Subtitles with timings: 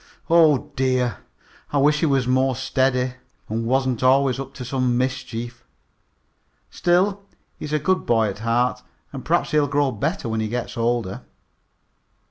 [0.31, 1.17] Oh, dear!
[1.71, 3.13] I wish he was more steady,
[3.47, 5.63] and wasn't always up to some mischief.
[6.71, 7.21] Still,
[7.59, 8.81] he's a good boy at heart,
[9.13, 11.21] and perhaps he'll grow better when he gets older."